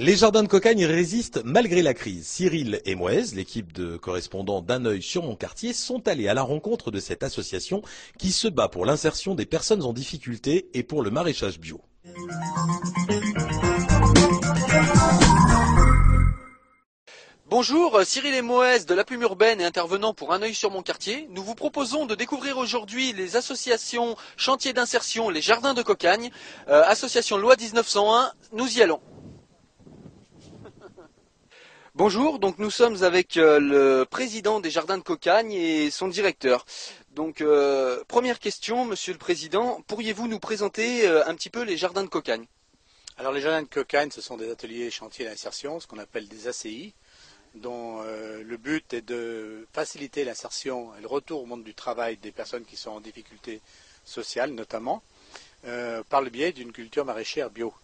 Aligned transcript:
Les 0.00 0.14
jardins 0.14 0.44
de 0.44 0.48
Cocagne 0.48 0.84
résistent 0.86 1.40
malgré 1.44 1.82
la 1.82 1.92
crise. 1.92 2.24
Cyril 2.24 2.80
et 2.84 2.94
Moez, 2.94 3.34
l'équipe 3.34 3.72
de 3.72 3.96
correspondants 3.96 4.62
d'un 4.62 4.84
œil 4.84 5.02
sur 5.02 5.24
mon 5.24 5.34
quartier, 5.34 5.72
sont 5.72 6.06
allés 6.06 6.28
à 6.28 6.34
la 6.34 6.42
rencontre 6.42 6.92
de 6.92 7.00
cette 7.00 7.24
association 7.24 7.82
qui 8.16 8.30
se 8.30 8.46
bat 8.46 8.68
pour 8.68 8.86
l'insertion 8.86 9.34
des 9.34 9.44
personnes 9.44 9.82
en 9.82 9.92
difficulté 9.92 10.70
et 10.72 10.84
pour 10.84 11.02
le 11.02 11.10
maraîchage 11.10 11.58
bio. 11.58 11.80
Bonjour, 17.46 18.00
Cyril 18.04 18.34
et 18.34 18.42
Moès 18.42 18.86
de 18.86 18.94
la 18.94 19.02
Plume 19.02 19.22
Urbaine 19.22 19.60
et 19.60 19.64
intervenant 19.64 20.14
pour 20.14 20.32
Un 20.32 20.42
œil 20.42 20.54
sur 20.54 20.70
mon 20.70 20.82
quartier. 20.82 21.28
Nous 21.32 21.42
vous 21.42 21.56
proposons 21.56 22.06
de 22.06 22.14
découvrir 22.14 22.58
aujourd'hui 22.58 23.14
les 23.14 23.34
associations 23.34 24.14
chantiers 24.36 24.72
d'insertion, 24.72 25.28
les 25.28 25.40
jardins 25.40 25.74
de 25.74 25.82
Cocagne, 25.82 26.30
euh, 26.68 26.84
association 26.84 27.36
loi 27.36 27.56
1901. 27.56 28.30
Nous 28.52 28.78
y 28.78 28.82
allons. 28.82 29.00
Bonjour, 31.98 32.38
donc 32.38 32.60
nous 32.60 32.70
sommes 32.70 33.02
avec 33.02 33.36
euh, 33.36 33.58
le 33.58 34.04
président 34.04 34.60
des 34.60 34.70
Jardins 34.70 34.98
de 34.98 35.02
Cocagne 35.02 35.50
et 35.52 35.90
son 35.90 36.06
directeur. 36.06 36.64
Donc 37.16 37.40
euh, 37.40 38.04
première 38.06 38.38
question, 38.38 38.84
Monsieur 38.84 39.12
le 39.12 39.18
Président, 39.18 39.82
pourriez-vous 39.88 40.28
nous 40.28 40.38
présenter 40.38 41.08
euh, 41.08 41.26
un 41.26 41.34
petit 41.34 41.50
peu 41.50 41.62
les 41.62 41.76
Jardins 41.76 42.04
de 42.04 42.08
Cocagne? 42.08 42.46
Alors 43.16 43.32
les 43.32 43.40
Jardins 43.40 43.62
de 43.62 43.66
Cocagne, 43.66 44.12
ce 44.12 44.20
sont 44.20 44.36
des 44.36 44.48
ateliers 44.48 44.92
chantiers 44.92 45.24
d'insertion, 45.24 45.80
ce 45.80 45.88
qu'on 45.88 45.98
appelle 45.98 46.28
des 46.28 46.46
ACI, 46.46 46.94
dont 47.56 48.00
le 48.02 48.56
but 48.58 48.94
est 48.94 49.02
de 49.02 49.66
faciliter 49.72 50.22
l'insertion 50.24 50.92
et 50.96 51.00
le 51.00 51.08
retour 51.08 51.42
au 51.42 51.46
monde 51.46 51.64
du 51.64 51.74
travail 51.74 52.16
des 52.16 52.30
personnes 52.30 52.64
qui 52.64 52.76
sont 52.76 52.92
en 52.92 53.00
difficulté 53.00 53.60
sociale 54.04 54.52
notamment, 54.52 55.02
par 56.10 56.22
le 56.22 56.30
biais 56.30 56.52
d'une 56.52 56.70
culture 56.70 57.04
maraîchère 57.04 57.50
bio. 57.50 57.74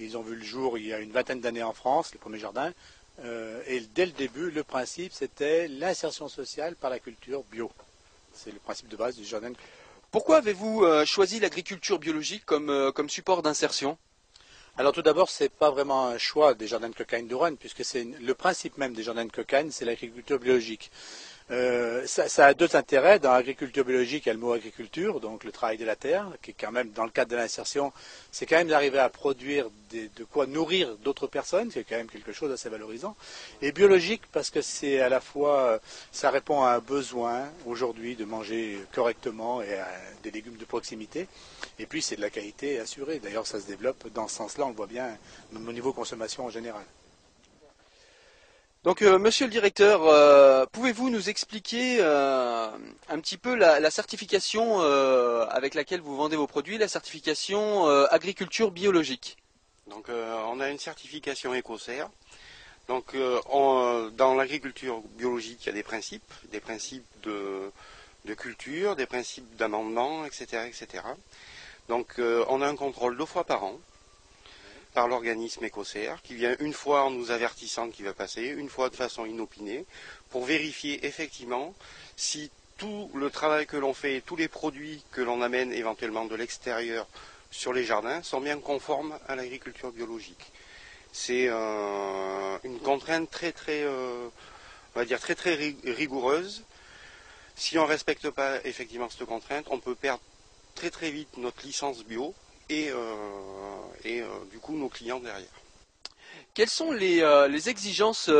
Ils 0.00 0.16
ont 0.16 0.22
vu 0.22 0.34
le 0.34 0.42
jour 0.42 0.76
il 0.78 0.86
y 0.86 0.92
a 0.94 0.98
une 0.98 1.12
vingtaine 1.12 1.40
d'années 1.40 1.62
en 1.62 1.74
France, 1.74 2.12
les 2.12 2.18
premiers 2.18 2.38
jardins. 2.38 2.72
Euh, 3.24 3.62
et 3.66 3.80
dès 3.80 4.06
le 4.06 4.12
début, 4.12 4.50
le 4.50 4.64
principe, 4.64 5.12
c'était 5.12 5.68
l'insertion 5.68 6.28
sociale 6.28 6.76
par 6.76 6.90
la 6.90 6.98
culture 6.98 7.42
bio. 7.44 7.70
C'est 8.32 8.52
le 8.52 8.58
principe 8.58 8.88
de 8.88 8.96
base 8.96 9.16
du 9.16 9.24
jardin. 9.24 9.52
Pourquoi 10.10 10.38
avez-vous 10.38 10.84
euh, 10.84 11.04
choisi 11.04 11.38
l'agriculture 11.38 11.98
biologique 11.98 12.44
comme, 12.46 12.70
euh, 12.70 12.90
support 13.08 13.42
d'insertion? 13.42 13.98
Alors 14.76 14.92
tout 14.92 15.02
d'abord, 15.02 15.28
ce 15.28 15.44
n'est 15.44 15.48
pas 15.50 15.70
vraiment 15.70 16.06
un 16.06 16.18
choix 16.18 16.54
des 16.54 16.66
jardins 16.66 16.88
de 16.88 16.94
cocaïne 16.94 17.28
de 17.28 17.34
Rouen, 17.34 17.54
puisque 17.56 17.84
c'est 17.84 18.04
le 18.04 18.34
principe 18.34 18.78
même 18.78 18.94
des 18.94 19.02
jardins 19.02 19.24
de 19.24 19.32
cocaïne, 19.32 19.70
c'est 19.70 19.84
l'agriculture 19.84 20.38
biologique. 20.38 20.90
Euh, 21.50 22.06
ça, 22.06 22.46
a 22.46 22.54
deux 22.54 22.76
intérêts. 22.76 23.18
Dans 23.18 23.32
l'agriculture 23.32 23.84
biologique, 23.84 24.26
il 24.26 24.28
y 24.28 24.30
a 24.30 24.34
le 24.34 24.38
mot 24.38 24.52
agriculture, 24.52 25.18
donc 25.18 25.42
le 25.42 25.50
travail 25.50 25.78
de 25.78 25.84
la 25.84 25.96
terre, 25.96 26.28
qui 26.42 26.52
est 26.52 26.56
quand 26.58 26.70
même, 26.70 26.90
dans 26.90 27.04
le 27.04 27.10
cadre 27.10 27.32
de 27.32 27.36
l'insertion, 27.36 27.92
c'est 28.30 28.46
quand 28.46 28.56
même 28.56 28.68
d'arriver 28.68 29.00
à 29.00 29.08
produire 29.08 29.68
de 29.90 30.24
quoi 30.24 30.46
nourrir 30.46 30.96
d'autres 30.98 31.26
personnes, 31.26 31.70
c'est 31.72 31.82
quand 31.82 31.96
même 31.96 32.08
quelque 32.08 32.32
chose 32.32 32.50
d'assez 32.50 32.68
valorisant. 32.68 33.16
Et 33.62 33.72
biologique, 33.72 34.22
parce 34.30 34.50
que 34.50 34.62
c'est 34.62 35.00
à 35.00 35.08
la 35.08 35.20
fois, 35.20 35.80
ça 36.12 36.30
répond 36.30 36.62
à 36.62 36.74
un 36.74 36.78
besoin 36.78 37.48
aujourd'hui 37.66 38.14
de 38.14 38.24
manger 38.24 38.78
correctement 38.94 39.60
et 39.60 39.74
à 39.74 39.88
des 40.22 40.30
légumes 40.30 40.56
de 40.56 40.64
proximité. 40.64 41.26
Et 41.80 41.86
puis 41.86 42.00
c'est 42.00 42.16
de 42.16 42.20
la 42.20 42.30
qualité 42.30 42.78
assurée. 42.78 43.18
D'ailleurs, 43.18 43.48
ça 43.48 43.58
se 43.60 43.66
développe 43.66 44.06
dans 44.14 44.28
ce 44.28 44.36
sens-là, 44.36 44.66
on 44.66 44.70
le 44.70 44.76
voit 44.76 44.86
bien, 44.86 45.18
au 45.54 45.72
niveau 45.72 45.92
consommation 45.92 46.44
en 46.44 46.50
général. 46.50 46.84
Donc, 48.82 49.02
euh, 49.02 49.18
monsieur 49.18 49.44
le 49.44 49.52
directeur, 49.52 50.06
euh, 50.06 50.64
pouvez-vous 50.72 51.10
nous 51.10 51.28
expliquer 51.28 51.98
euh, 52.00 52.70
un 53.10 53.20
petit 53.20 53.36
peu 53.36 53.54
la, 53.54 53.90
certification 53.90 54.80
avec 55.50 55.74
laquelle 55.74 56.00
vous 56.00 56.16
vendez 56.16 56.36
vos 56.36 56.46
produits, 56.46 56.78
la 56.78 56.88
certification 56.88 57.86
agriculture 58.06 58.70
biologique? 58.70 59.36
Donc, 59.88 60.08
on 60.08 60.60
a 60.60 60.70
une 60.70 60.78
certification 60.78 61.52
Écossaire. 61.54 62.08
Donc, 62.88 63.14
dans 63.14 64.34
l'agriculture 64.34 65.02
biologique, 65.18 65.58
il 65.64 65.66
y 65.66 65.70
a 65.70 65.74
des 65.74 65.82
principes, 65.82 66.32
des 66.50 66.60
principes 66.60 67.04
de, 67.22 68.34
culture, 68.34 68.96
des 68.96 69.06
principes 69.06 69.56
d'amendement, 69.56 70.24
etc., 70.24 70.66
etc. 70.66 71.04
Donc, 71.88 72.14
on 72.18 72.62
a 72.62 72.66
un 72.66 72.76
contrôle 72.76 73.18
deux 73.18 73.26
fois 73.26 73.44
par 73.44 73.64
an 73.64 73.78
par 74.94 75.08
l'organisme 75.08 75.64
écossaire, 75.64 76.20
qui 76.22 76.34
vient 76.34 76.56
une 76.58 76.72
fois 76.72 77.04
en 77.04 77.10
nous 77.10 77.30
avertissant 77.30 77.90
qu'il 77.90 78.04
va 78.04 78.12
passer, 78.12 78.42
une 78.42 78.68
fois 78.68 78.90
de 78.90 78.96
façon 78.96 79.24
inopinée, 79.24 79.84
pour 80.30 80.44
vérifier 80.44 81.06
effectivement 81.06 81.74
si 82.16 82.50
tout 82.76 83.10
le 83.14 83.30
travail 83.30 83.66
que 83.66 83.76
l'on 83.76 83.94
fait, 83.94 84.22
tous 84.24 84.36
les 84.36 84.48
produits 84.48 85.02
que 85.12 85.20
l'on 85.20 85.42
amène 85.42 85.72
éventuellement 85.72 86.24
de 86.24 86.34
l'extérieur 86.34 87.06
sur 87.50 87.72
les 87.72 87.84
jardins 87.84 88.22
sont 88.22 88.40
bien 88.40 88.58
conformes 88.58 89.18
à 89.28 89.36
l'agriculture 89.36 89.92
biologique. 89.92 90.50
C'est 91.12 91.48
euh, 91.48 92.58
une 92.64 92.78
contrainte 92.78 93.30
très 93.30 93.52
très, 93.52 93.82
euh, 93.82 94.28
on 94.94 94.98
va 94.98 95.04
dire 95.04 95.20
très 95.20 95.34
très 95.34 95.54
rigoureuse. 95.84 96.64
Si 97.56 97.78
on 97.78 97.82
ne 97.82 97.88
respecte 97.88 98.30
pas 98.30 98.64
effectivement 98.64 99.10
cette 99.10 99.26
contrainte, 99.26 99.66
on 99.70 99.78
peut 99.78 99.94
perdre 99.94 100.22
très 100.74 100.90
très 100.90 101.10
vite 101.10 101.36
notre 101.36 101.66
licence 101.66 102.04
bio 102.04 102.34
et, 102.70 102.90
euh, 102.90 103.14
et 104.04 104.20
euh, 104.20 104.26
du 104.50 104.58
coup 104.58 104.76
nos 104.76 104.88
clients 104.88 105.20
derrière. 105.20 105.48
Quelles 106.54 106.70
sont 106.70 106.90
les, 106.90 107.20
euh, 107.22 107.48
exigences 107.66 108.30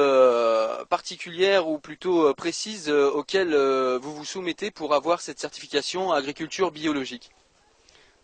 particulières 0.88 1.68
ou 1.68 1.78
plutôt 1.78 2.34
précises 2.34 2.90
auxquelles 2.90 3.54
vous 4.02 4.14
vous 4.14 4.24
soumettez 4.24 4.70
pour 4.70 4.94
avoir 4.94 5.20
cette 5.20 5.38
certification 5.38 6.12
agriculture 6.12 6.72
biologique? 6.72 7.30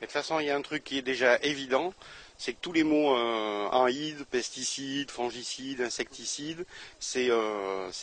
De 0.01 0.07
toute 0.07 0.13
façon, 0.13 0.41
il 0.41 0.47
y 0.47 0.51
a 0.51 0.57
un 0.57 0.63
truc 0.63 0.85
qui 0.85 0.99
est 0.99 1.03
déjà 1.03 1.39
évident, 1.39 1.95
c'est 2.37 2.53
que 2.53 2.61
tous 2.61 2.73
les 2.73 2.85
mots 2.85 3.17
euh, 3.17 4.25
pesticides, 4.31 5.11
fongicides, 5.11 5.81
insecticides, 5.81 6.67
c'est 7.01 7.31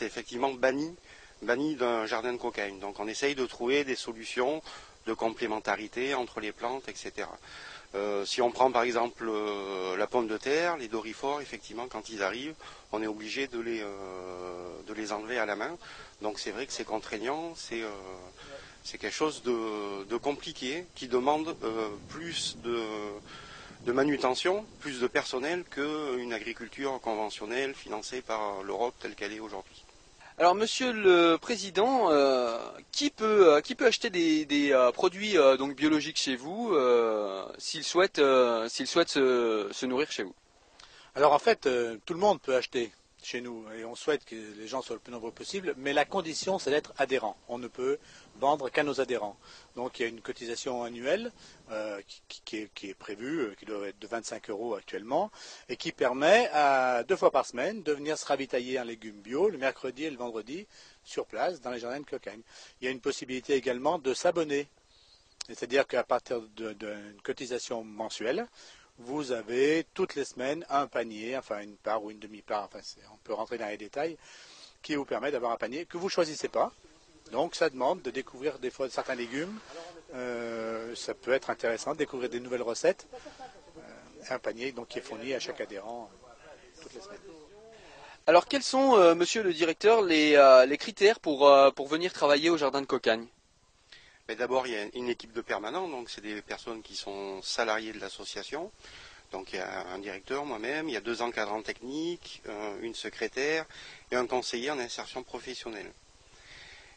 effectivement 0.01 0.51
banni, 0.53 0.95
banni 1.44 1.75
d'un 1.75 2.07
jardin 2.07 2.33
de 2.33 2.38
cocaïne. 2.38 2.79
Donc 2.79 3.00
on 3.00 3.07
essaye 3.07 3.35
de 3.35 3.45
trouver 3.45 3.83
des 3.83 3.95
solutions 3.95 4.61
de 5.06 5.14
complémentarité 5.14 6.14
entre 6.14 6.40
les 6.40 6.52
plantes, 6.52 6.88
etc. 6.88 7.28
Euh, 7.96 8.25
si 8.25 8.41
on 8.41 8.52
prend 8.52 8.72
par 8.72 8.84
exemple 8.84 9.25
euh, 9.28 9.96
la 9.97 10.08
pomme 10.08 10.28
de 10.28 10.38
terre, 10.38 10.78
les 10.78 10.88
dorifores, 10.88 11.41
effectivement, 11.41 11.88
quand 11.88 12.09
ils 12.09 12.24
arrivent, 12.24 12.56
on 12.91 13.03
est 13.03 13.08
obligé 13.08 13.47
de 13.47 13.59
les, 13.59 13.81
euh, 13.81 14.81
de 14.88 14.94
les 14.94 15.12
enlever 15.12 15.38
à 15.38 15.46
la 15.46 15.56
main. 15.56 15.78
Donc 16.22 16.40
c'est 16.40 16.52
vrai 16.52 16.66
que 16.66 16.74
c'est 16.74 16.86
contraignant, 16.86 17.53
c'est 17.56 17.84
quelque 18.97 19.13
chose 19.13 19.44
de, 19.44 20.18
compliqué 20.18 20.86
qui 20.96 21.08
demande 21.08 21.56
plus 22.09 22.58
de, 22.63 22.81
de, 23.86 23.92
manutention, 23.92 24.66
plus 24.80 25.00
de 25.00 25.08
personnel 25.08 25.63
qu'une 25.69 26.34
agriculture 26.34 27.00
conventionnelle 27.02 27.75
financée 27.75 28.22
par 28.22 28.63
l'Europe 28.63 28.96
telle 29.00 29.16
qu'elle 29.16 29.34
est 29.34 29.40
aujourd'hui. 29.40 29.84
Alors, 30.39 30.55
Monsieur 30.55 30.91
le 30.91 31.38
Président, 31.38 32.09
euh, 32.09 32.57
qui 32.91 33.11
peut 33.11 33.53
euh, 33.53 33.61
qui 33.61 33.75
peut 33.75 33.85
acheter 33.85 34.09
des, 34.09 34.71
euh, 34.71 34.91
produits 34.91 35.35
donc 35.59 35.75
biologiques 35.75 36.17
chez 36.17 36.35
vous 36.35 36.75
s'il 37.59 37.83
souhaite 37.83 38.19
s'il 38.67 38.88
souhaite 38.88 39.09
se, 39.09 39.85
nourrir 39.85 40.11
chez 40.11 40.23
vous? 40.23 40.33
Alors 41.16 41.33
en 41.33 41.39
fait, 41.39 41.69
tout 42.05 42.13
le 42.13 42.19
monde 42.19 42.41
peut 42.41 42.55
acheter 42.55 42.91
chez 43.25 43.41
nous 43.41 43.66
et 43.72 43.85
on 43.85 43.95
souhaite 43.95 44.25
que 44.25 44.35
les 44.35 44.67
gens 44.67 44.81
soient 44.81 44.95
le 44.95 45.01
plus 45.01 45.11
nombreux 45.11 45.31
possible, 45.31 45.73
mais 45.78 45.94
la 45.94 46.06
condition 46.06 46.59
c'est 46.59 46.72
d'être 46.72 46.94
adhérent. 46.97 47.35
On 47.47 47.57
ne 47.57 47.67
peut 47.67 47.97
vendre 48.39 48.69
qu'à 48.69 48.84
nos 48.84 49.01
adhérents. 49.01 49.38
Donc 49.75 50.00
il 50.00 50.03
y 50.03 50.06
a 50.06 50.09
une 50.09 50.22
cotisation 50.22 50.84
annuelle 50.84 51.31
euh, 51.72 52.01
qui, 52.45 52.57
est, 52.57 52.94
prévue, 52.94 53.39
euh, 53.41 53.56
qui 53.56 53.66
doit 53.66 53.88
être 53.88 54.00
de 54.00 54.07
25 54.07 54.50
euros 54.50 54.75
actuellement, 54.75 55.31
et 55.69 55.78
qui 55.78 55.91
permet 55.91 56.50
deux 57.07 57.16
fois 57.16 57.31
par 57.31 57.45
semaine 57.45 57.83
de 57.83 57.94
venir 57.94 58.17
se 58.17 58.25
ravitailler 58.25 58.79
en 58.79 58.83
légumes 58.83 59.22
bio 59.22 59.50
le 59.50 59.57
mercredi 59.57 60.06
et 60.06 60.09
le 60.09 60.17
vendredi 60.17 60.67
sur 61.03 61.25
place 61.25 61.62
dans 61.62 61.72
les 61.72 61.79
jardins 61.79 62.00
de 62.00 62.06
Cocagne. 62.06 62.41
Il 62.81 62.85
y 62.85 62.88
a 62.88 62.91
une 62.91 63.01
possibilité 63.01 63.53
également 63.53 64.00
de 64.00 64.13
s'abonner, 64.13 64.67
c'est-à-dire 65.47 65.88
qu'à 65.88 66.03
partir 66.03 66.41
d'une 66.41 67.22
cotisation 67.23 67.83
mensuelle, 67.83 68.47
vous 69.00 69.31
avez 69.31 69.86
toutes 69.94 70.16
les 70.16 70.26
semaines 70.26 70.66
un 70.70 70.88
panier, 70.88 71.38
enfin 71.38 71.62
une 71.62 71.76
part 71.76 72.04
ou 72.04 72.12
une 72.12 72.20
demi-part, 72.20 72.66
enfin 72.66 72.80
on 73.13 73.18
peut 73.18 73.34
rentrer 73.34 73.57
dans 73.57 73.68
les 73.68 73.78
détails, 73.78 74.18
qui 74.81 74.95
vous 74.95 75.06
permet 75.06 75.31
d'avoir 75.31 75.51
un 75.51 75.57
panier 75.57 75.86
que 75.86 75.98
vous 75.98 76.06
ne 76.06 76.12
choisissez 76.12 76.48
pas. 76.48 76.72
Donc 77.31 77.56
ça 77.56 77.69
demande 77.69 78.01
de 78.01 78.12
découvrir 78.12 78.60
des 78.60 78.69
fois 78.69 78.90
certains 78.90 79.16
légumes. 79.16 79.57
Euh, 80.13 80.94
ça 80.95 81.13
peut 81.13 81.31
être 81.31 81.50
intéressant 81.50 81.94
de 81.94 81.98
découvrir 81.98 82.30
des 82.30 82.40
nouvelles 82.40 82.62
recettes. 82.62 83.07
Euh, 83.78 83.81
un 84.30 84.40
panier 84.40 84.72
donc, 84.72 84.90
qui 84.90 85.00
est 85.00 85.01
fourni 85.01 85.34
à 85.34 85.39
chaque 85.39 85.60
adhérent 85.60 86.10
euh, 86.12 86.81
toutes 86.81 86.94
les 86.94 87.01
semaines. 87.01 87.19
Alors 88.28 88.48
quels 88.48 88.63
sont, 88.63 89.16
monsieur 89.16 89.44
le 89.44 89.54
directeur, 89.54 90.01
les, 90.01 90.78
critères 90.80 91.19
pour, 91.19 91.51
pour 91.75 91.88
venir 91.88 92.13
travailler 92.13 92.50
au 92.50 92.56
jardin 92.56 92.80
de 92.80 92.86
Cocagne? 92.86 93.28
D'abord, 94.30 94.68
il 94.68 94.74
y 94.74 94.78
a 94.78 94.86
une 94.94 95.10
équipe 95.10 95.34
de 95.34 95.42
permanents, 95.42 95.90
donc 95.90 96.10
c'est 96.10 96.22
des 96.22 96.42
personnes 96.42 96.81
qui 96.81 96.96
sont 96.96 97.42
salariées 97.42 97.92
de 97.92 98.00
l'association. 98.00 98.72
Donc 99.34 99.52
il 99.52 99.58
y 99.58 99.60
a 99.60 99.88
un 99.88 100.00
directeur, 100.00 100.46
moi-même, 100.46 100.88
il 100.88 100.94
y 100.94 100.98
a 100.98 101.02
deux 101.02 101.22
encadrants 101.22 101.62
techniques, 101.62 102.42
euh, 102.48 102.80
une 102.81 102.96
secrétaire 102.96 103.66
et 104.12 104.16
un 104.16 104.25
conseiller 104.25 104.72
en 104.72 104.80
insertion 104.80 105.24
professionnelle. 105.24 105.92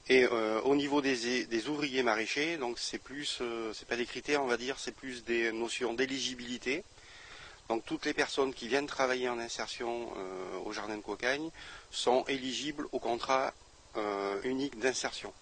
Et 0.09 0.23
euh, 0.23 0.61
au 0.63 0.77
niveau 0.77 1.03
des, 1.03 1.69
ouvriers 1.69 2.05
maraîchers, 2.05 2.59
donc 2.59 2.79
c'est 2.79 2.99
plus, 2.99 3.39
euh, 3.41 3.73
pas 3.89 3.97
des 3.97 4.07
critères, 4.07 4.41
on 4.45 4.47
va 4.47 4.57
dire, 4.57 4.79
c'est 4.79 4.95
plus 4.95 5.25
des 5.25 5.51
notions 5.51 5.95
d'éligibilité. 5.95 6.85
Donc 7.69 7.85
toutes 7.85 8.07
les 8.07 8.15
personnes 8.15 8.55
qui 8.55 8.69
viennent 8.69 8.87
travailler 8.87 9.29
en 9.29 9.41
insertion 9.41 10.13
au 10.65 10.73
jardin 10.73 10.97
de 10.97 11.03
Cocagne 11.03 11.51
sont 11.91 12.25
éligibles 12.29 12.87
au 12.93 13.01
contrat 13.01 13.53
unique 14.45 14.79
d'insertion. 14.79 15.33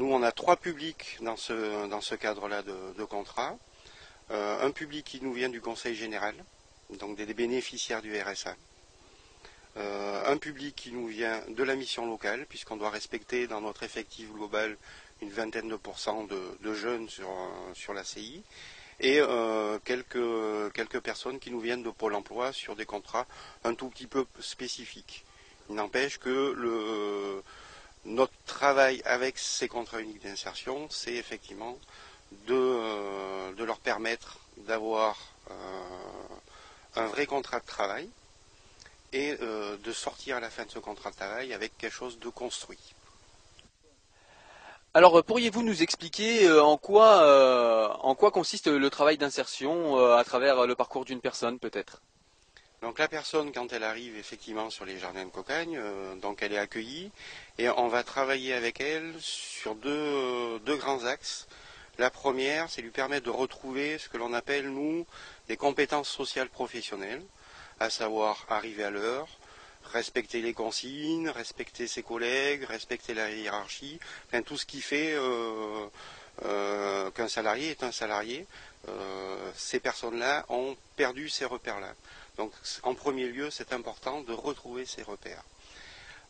Nous, 0.00 0.10
on 0.10 0.22
a 0.22 0.32
trois 0.32 0.56
publics 0.56 1.18
dans 1.20 1.36
ce, 1.36 2.14
cadre-là 2.14 2.62
de, 2.62 3.04
contrat. 3.04 3.54
un 4.30 4.70
public 4.70 5.04
qui 5.04 5.20
nous 5.20 5.34
vient 5.34 5.50
du 5.50 5.60
Conseil 5.60 5.94
général, 5.94 6.34
donc 6.98 7.18
des 7.18 7.34
bénéficiaires 7.34 8.00
du 8.00 8.18
RSA. 8.18 8.56
Euh, 9.76 10.32
un 10.32 10.38
public 10.38 10.74
qui 10.74 10.90
nous 10.90 11.06
vient 11.06 11.42
de 11.50 11.62
la 11.62 11.74
mission 11.76 12.06
locale, 12.06 12.46
puisqu'on 12.48 12.78
doit 12.78 12.88
respecter 12.88 13.46
dans 13.46 13.60
notre 13.60 13.82
effectif 13.82 14.32
global 14.32 14.78
une 15.20 15.28
vingtaine 15.28 15.68
de 15.68 15.76
pourcents 15.76 16.24
de, 16.24 16.74
jeunes 16.74 17.10
sur, 17.10 17.28
euh, 17.28 17.74
sur 17.74 17.92
la 17.92 18.02
CI, 18.02 18.42
et 19.00 19.20
euh, 19.20 19.78
quelques, 19.84 20.72
quelques 20.72 21.00
personnes 21.00 21.38
qui 21.38 21.50
nous 21.50 21.60
viennent 21.60 21.82
de 21.82 21.90
Pôle 21.90 22.14
emploi 22.14 22.54
sur 22.54 22.74
des 22.74 22.86
contrats 22.86 23.26
un 23.64 23.74
tout 23.74 23.90
petit 23.90 24.06
peu 24.06 24.24
spécifiques. 24.40 25.26
Il 25.68 25.74
n'empêche 25.74 26.18
que 26.18 26.54
le, 26.56 27.42
notre 28.04 28.32
travail 28.46 29.02
avec 29.04 29.38
ces 29.38 29.68
contrats 29.68 30.00
uniques 30.00 30.22
d'insertion, 30.22 30.88
c'est 30.90 31.14
effectivement 31.14 31.78
de, 32.46 33.52
de, 33.54 33.64
leur 33.64 33.78
permettre 33.78 34.38
d'avoir 34.58 35.16
un 36.96 37.06
vrai 37.06 37.26
contrat 37.26 37.60
de 37.60 37.66
travail 37.66 38.08
et 39.12 39.36
euh, 39.42 39.76
de 39.78 39.92
sortir 39.92 40.36
à 40.36 40.40
la 40.40 40.50
fin 40.50 40.64
de 40.64 40.70
ce 40.70 40.78
contrat 40.78 41.10
de 41.10 41.16
travail 41.16 41.52
avec 41.52 41.76
quelque 41.78 41.92
chose 41.92 42.18
de 42.18 42.28
construit. 42.28 42.94
Alors, 44.94 45.18
euh, 45.18 45.22
pourriez-vous 45.22 45.62
nous 45.62 45.82
expliquer 45.82 46.46
euh, 46.46 46.62
en 46.62 46.76
quoi, 46.76 47.98
en 48.04 48.14
quoi 48.14 48.30
consiste 48.30 48.66
le 48.66 48.90
travail 48.90 49.18
d'insertion 49.18 49.98
à 50.14 50.24
travers 50.24 50.66
le 50.66 50.74
parcours 50.74 51.04
d'une 51.04 51.20
personne, 51.20 51.58
peut-être? 51.58 52.00
Donc 52.82 52.98
la 52.98 53.08
personne, 53.08 53.52
quand 53.52 53.72
elle 53.72 53.84
arrive 53.84 54.16
effectivement 54.16 54.70
sur 54.70 54.84
les 54.84 54.98
jardins 54.98 55.24
de 55.24 55.30
Cocagne, 55.30 55.78
donc 56.22 56.42
elle 56.42 56.52
est 56.52 56.58
accueillie 56.58 57.10
et 57.58 57.68
on 57.68 57.88
va 57.88 58.02
travailler 58.02 58.54
avec 58.54 58.80
elle 58.80 59.14
sur 59.20 59.74
deux, 59.74 60.58
deux 60.60 60.76
grands 60.76 61.04
axes. 61.04 61.46
La 61.98 62.08
première, 62.10 62.70
c'est 62.70 62.80
lui 62.80 62.90
permettre 62.90 63.26
de 63.26 63.30
retrouver 63.30 63.98
ce 63.98 64.08
que 64.08 64.16
l'on 64.16 64.32
appelle, 64.32 64.70
nous, 64.70 65.06
des 65.48 65.58
compétences 65.58 66.08
sociales 66.08 66.48
professionnelles 66.48 67.22
à 67.80 67.88
savoir 67.88 68.46
arriver 68.50 68.84
à 68.84 68.90
l'heure, 68.90 69.26
respecter 69.92 70.42
les 70.42 70.52
consignes, 70.52 71.30
respecter 71.30 71.88
ses 71.88 72.02
collègues, 72.02 72.64
respecter 72.64 73.14
la 73.14 73.30
hiérarchie, 73.30 73.98
enfin, 74.28 74.42
tout 74.42 74.58
ce 74.58 74.66
qui 74.66 74.82
fait 74.82 75.14
euh, 75.14 75.86
euh, 76.44 77.10
qu'un 77.10 77.28
salarié 77.28 77.70
est 77.70 77.82
un 77.82 77.92
salarié. 77.92 78.46
Euh, 78.88 79.50
ces 79.56 79.80
personnes-là 79.80 80.44
ont 80.48 80.76
perdu 80.96 81.28
ces 81.28 81.46
repères-là. 81.46 81.94
Donc 82.36 82.52
en 82.82 82.94
premier 82.94 83.28
lieu, 83.28 83.50
c'est 83.50 83.72
important 83.72 84.22
de 84.22 84.32
retrouver 84.32 84.86
ces 84.86 85.02
repères. 85.02 85.42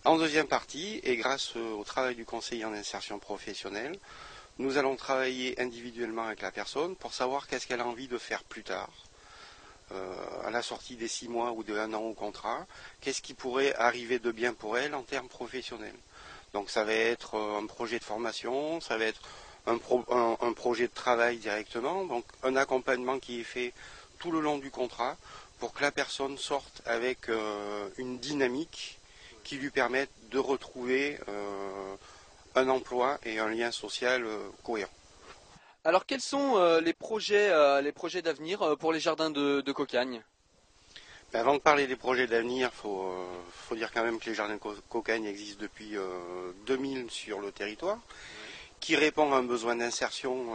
En 0.04 0.16
deuxième 0.16 0.48
partie, 0.48 1.00
et 1.04 1.16
grâce 1.16 1.56
au 1.56 1.84
travail 1.84 2.14
du 2.14 2.24
conseiller 2.24 2.64
en 2.64 2.72
insertion 2.72 3.18
professionnelle, 3.18 3.98
nous 4.58 4.78
allons 4.78 4.96
travailler 4.96 5.60
individuellement 5.60 6.24
avec 6.24 6.42
la 6.42 6.50
personne 6.50 6.96
pour 6.96 7.14
savoir 7.14 7.46
qu'est-ce 7.46 7.66
qu'elle 7.66 7.80
a 7.80 7.86
envie 7.86 8.08
de 8.08 8.18
faire 8.18 8.42
plus 8.44 8.62
tard 8.62 8.90
euh, 9.92 10.14
à 10.44 10.50
la 10.50 10.62
sortie 10.62 10.96
des 10.96 11.08
six 11.08 11.28
mois 11.28 11.52
ou 11.52 11.64
de 11.64 11.76
un 11.76 11.92
an 11.94 12.02
au 12.02 12.14
contrat, 12.14 12.66
qu'est-ce 13.00 13.22
qui 13.22 13.34
pourrait 13.34 13.74
arriver 13.74 14.18
de 14.18 14.30
bien 14.30 14.54
pour 14.54 14.78
elle 14.78 14.94
en 14.94 15.02
termes 15.02 15.28
professionnels. 15.28 15.96
Donc 16.52 16.70
ça 16.70 16.84
va 16.84 16.92
être 16.92 17.34
euh, 17.34 17.58
un 17.58 17.66
projet 17.66 17.98
de 17.98 18.04
formation, 18.04 18.80
ça 18.80 18.98
va 18.98 19.06
être 19.06 19.20
un, 19.66 19.78
projet 20.52 20.88
de 20.88 20.94
travail 20.94 21.38
directement, 21.38 22.04
donc 22.04 22.24
un 22.42 22.56
accompagnement 22.56 23.18
qui 23.18 23.40
est 23.40 23.44
fait 23.44 23.72
tout 24.20 24.30
le 24.30 24.40
long 24.40 24.58
du 24.58 24.70
contrat 24.70 25.16
pour 25.58 25.72
que 25.72 25.82
la 25.82 25.90
personne 25.90 26.38
sorte 26.38 26.82
avec 26.86 27.28
euh, 27.28 27.88
une 27.98 28.18
dynamique 28.18 29.00
qui 29.42 29.56
lui 29.56 29.70
permette 29.70 30.10
de 30.30 30.38
retrouver 30.38 31.18
un 32.54 32.68
emploi 32.68 33.18
et 33.24 33.40
un 33.40 33.48
lien 33.48 33.72
social 33.72 34.24
cohérent. 34.62 34.92
Alors 35.82 36.04
quels 36.04 36.20
sont 36.20 36.56
euh, 36.58 36.80
les 36.82 36.92
projets, 36.92 37.48
euh, 37.50 37.80
les 37.80 37.92
projets 37.92 38.20
d'avenir 38.20 38.60
euh, 38.60 38.76
pour 38.76 38.92
les 38.92 39.00
jardins 39.00 39.30
de, 39.30 39.72
Cocagne? 39.72 40.22
Ben, 41.32 41.40
Avant 41.40 41.54
de 41.54 41.58
parler 41.58 41.86
des 41.86 41.96
projets 41.96 42.26
d'avenir, 42.26 42.70
il 42.70 42.76
faut, 42.76 43.74
dire 43.74 43.90
quand 43.90 44.02
même 44.02 44.18
que 44.18 44.28
les 44.28 44.34
jardins 44.34 44.56
de 44.56 44.80
Cocagne 44.90 45.24
existent 45.24 45.62
depuis 45.62 45.96
2000 46.66 47.10
sur 47.10 47.40
le 47.40 47.50
territoire, 47.50 47.98
qui 48.80 48.94
répond 48.94 49.32
à 49.32 49.36
un 49.36 49.42
besoin 49.42 49.76
d'insertion 49.76 50.48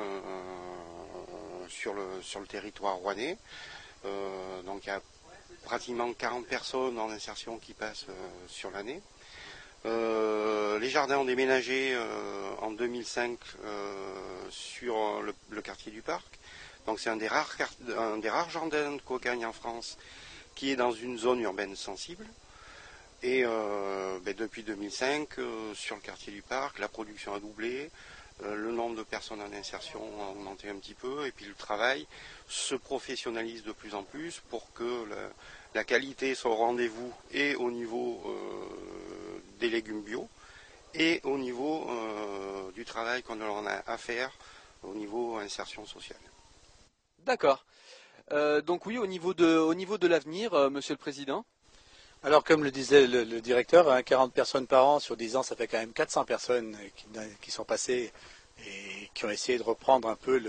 sur, 2.22 2.40
le, 2.40 2.48
territoire 2.48 2.96
rouennais. 2.96 3.38
donc 4.66 4.86
il 4.86 4.88
y 4.88 4.92
a 4.92 5.02
pratiquement 5.64 6.12
40 6.14 6.46
personnes 6.48 7.00
en 7.00 7.10
insertion 7.10 7.58
qui 7.58 7.74
passent 7.74 8.06
sur 8.48 8.72
l'année. 8.72 9.02
Euh, 9.86 10.80
les 10.80 10.90
jardins 10.90 11.20
ont 11.20 11.26
déménagé 11.26 11.94
euh, 11.94 12.56
en 12.62 12.72
2005 12.72 13.38
euh, 13.64 13.94
sur 14.50 15.22
le, 15.22 15.62
quartier 15.62 15.92
du 15.92 16.02
parc. 16.02 16.26
Donc 16.88 17.00
c'est 17.00 17.10
un, 17.10 17.18
des 17.18 17.28
rares, 17.28 17.56
un 17.98 18.18
des 18.18 18.30
rares 18.30 18.50
jardins 18.50 18.94
de 18.94 19.02
cocagne 19.02 19.46
en 19.46 19.54
France 19.54 19.98
qui 20.56 20.72
est 20.72 20.76
dans 20.76 20.92
une 20.92 21.18
zone 21.18 21.42
urbaine 21.42 21.76
sensible. 21.76 22.26
Et 23.24 23.44
ben, 23.44 24.36
depuis 24.38 24.62
2005, 24.62 25.30
sur 25.74 25.96
le 25.96 26.02
quartier 26.02 26.31
du 26.31 26.44
parc, 26.44 26.78
la 26.78 26.88
production 26.88 27.34
a 27.34 27.40
doublé, 27.40 27.90
le 28.44 28.72
nombre 28.72 28.98
de 28.98 29.04
personnes 29.04 29.42
en 29.42 29.52
insertion 29.54 30.02
a 30.22 30.32
augmenté 30.32 30.70
un 30.70 30.76
petit 30.76 30.94
peu, 30.94 31.26
et 31.26 31.32
puis 31.32 31.46
le 31.46 31.54
travail 31.54 32.06
se 32.48 32.76
professionnalise 32.76 33.64
de 33.64 33.72
plus 33.72 33.96
en 33.96 34.04
plus 34.04 34.42
pour 34.50 34.72
que 34.74 35.06
la 35.74 35.84
qualité 35.84 36.36
soit 36.36 36.52
au 36.52 36.56
rendez-vous 36.56 37.14
et 37.32 37.56
au 37.56 37.72
niveau 37.72 38.22
des 39.60 39.70
légumes 39.70 40.04
bio 40.04 40.28
et 40.98 41.20
au 41.24 41.38
niveau 41.38 41.90
euh, 41.90 42.72
du 42.72 42.86
travail 42.86 43.22
qu'on 43.24 43.42
en 43.42 43.66
a 43.66 43.84
à 43.86 43.98
faire 43.98 44.32
au 44.84 44.94
niveau 44.94 45.38
insertion 45.38 45.86
sociale. 45.86 46.20
D'accord. 47.20 47.66
Euh, 48.31 48.62
donc 48.62 48.86
oui, 48.86 48.98
au 48.98 49.08
niveau 49.08 49.34
de, 49.34 49.58
au 49.58 49.74
niveau 49.74 49.98
de 49.98 50.08
l'avenir, 50.08 50.54
euh, 50.54 50.70
Monsieur 50.70 50.94
le 50.94 51.00
Président. 51.00 51.46
Alors 52.25 52.44
comme 52.44 52.63
le 52.63 52.72
disait 52.72 53.06
le, 53.06 53.39
directeur, 53.39 54.04
40 54.04 54.30
hein, 54.30 54.31
personnes 54.33 54.66
par 54.66 54.88
an 54.88 55.00
sur 55.00 55.16
10 55.16 55.36
ans, 55.36 55.44
ça 55.44 55.56
fait 55.56 55.68
quand 55.68 55.77
même 55.77 55.94
400 55.94 56.25
personnes 56.25 56.75
qui, 57.39 57.51
sont 57.51 57.66
passées 57.66 58.12
et 58.66 59.12
qui 59.13 59.25
ont 59.25 59.30
essayé 59.30 59.60
de 59.60 59.63
reprendre 59.63 60.10
un 60.10 60.16
peu 60.16 60.39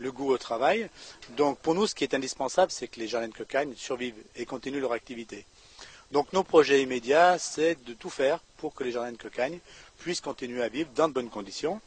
le, 0.00 0.10
goût 0.10 0.32
au 0.32 0.38
travail. 0.38 0.90
Donc 1.36 1.60
pour 1.60 1.76
nous, 1.76 1.86
ce 1.86 1.94
qui 1.94 2.02
est 2.02 2.14
indispensable, 2.14 2.72
c'est 2.72 2.88
que 2.88 2.98
les 2.98 3.06
jardins 3.06 3.28
de 3.28 3.32
cocagne 3.32 3.74
survivent 3.76 4.20
et 4.34 4.44
continuent 4.44 4.80
leur 4.80 4.90
activité. 4.90 5.46
Donc 6.10 6.32
nos 6.32 6.42
projets 6.42 6.82
immédiats, 6.82 7.38
c'est 7.38 7.76
de 7.84 7.92
tout 7.92 8.10
faire 8.10 8.40
pour 8.56 8.74
que 8.74 8.82
les 8.82 8.90
jardins 8.90 9.12
de 9.12 9.16
cocagne 9.16 9.60
puissent 10.00 10.20
continuer 10.20 10.64
à 10.64 10.68
vivre 10.68 10.90
dans 10.96 11.06
de 11.06 11.12
bonnes 11.12 11.30
conditions 11.30 11.80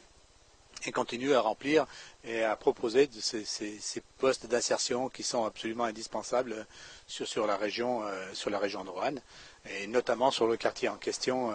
et 0.86 0.92
continuer 0.92 1.34
à 1.34 1.40
remplir 1.40 1.86
et 2.24 2.42
à 2.42 2.56
proposer 2.56 3.08
ces, 3.20 4.02
postes 4.18 4.46
d'insertion 4.46 5.08
qui 5.08 5.22
sont 5.22 5.44
absolument 5.44 5.84
indispensables 5.84 6.66
sur, 7.06 7.46
la 7.46 7.56
région, 7.56 8.02
euh, 8.04 8.26
sur 8.32 8.50
la 8.50 8.58
région 8.58 8.84
de 8.84 8.90
Roanne 8.90 9.20
et 9.80 9.86
notamment 9.86 10.30
sur 10.30 10.46
le 10.46 10.56
quartier 10.56 10.88
en 10.88 10.96
question, 10.96 11.52
euh, 11.52 11.54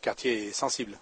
quartier 0.00 0.52
sensible. 0.52 0.98